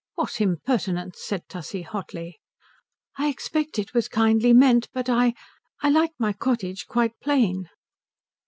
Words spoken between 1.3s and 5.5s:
Tussie hotly. "I expect it was kindly meant, but I